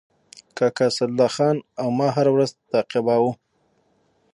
کاکا 0.57 0.85
اسدالله 0.89 1.29
خان 1.35 1.55
او 1.81 1.87
ما 1.97 2.07
هره 2.15 2.31
ورځ 2.33 2.51
تعقیباوه. 2.71 3.31